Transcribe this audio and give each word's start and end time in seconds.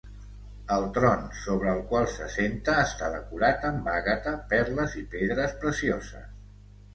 El 0.75 0.85
tron 0.93 1.19
sobre 1.41 1.69
el 1.73 1.81
qual 1.91 2.07
se 2.13 2.29
senta 2.35 2.77
està 2.85 3.11
decorat 3.17 3.67
amb 3.69 3.91
àgata, 3.99 4.35
perles 4.55 4.97
i 5.03 5.05
pedres 5.13 5.55
precioses. 5.67 6.35